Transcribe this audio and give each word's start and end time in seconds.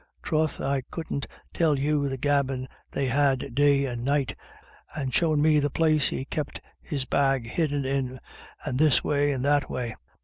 Troth, 0.23 0.59
I 0.59 0.81
couldn't 0.89 1.27
tell 1.53 1.77
you 1.77 2.09
the 2.09 2.17
gabbin' 2.17 2.67
they 2.89 3.05
had 3.05 3.53
day 3.53 3.85
and 3.85 4.03
night— 4.03 4.35
and 4.97 5.13
showin' 5.13 5.43
me 5.43 5.59
the 5.59 5.69
place 5.69 6.07
he 6.07 6.25
kep' 6.25 6.53
his 6.81 7.05
bag 7.05 7.47
hidden 7.47 7.85
in— 7.85 8.19
and 8.65 8.79
this 8.79 9.03
way 9.03 9.31
and 9.31 9.45
that 9.45 9.69
way. 9.69 9.93